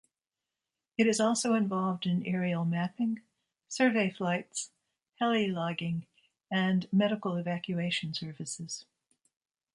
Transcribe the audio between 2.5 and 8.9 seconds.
mapping, survey flights, heli-logging and medical evacuation services.